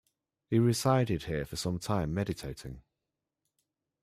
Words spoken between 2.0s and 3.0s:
meditating.